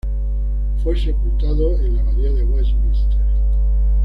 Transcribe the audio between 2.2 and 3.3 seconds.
de Westminster.